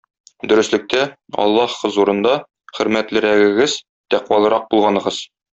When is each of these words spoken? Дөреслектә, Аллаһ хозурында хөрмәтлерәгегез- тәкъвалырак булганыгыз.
Дөреслектә, 0.51 1.01
Аллаһ 1.43 1.75
хозурында 1.83 2.33
хөрмәтлерәгегез- 2.79 3.79
тәкъвалырак 4.15 4.69
булганыгыз. 4.73 5.25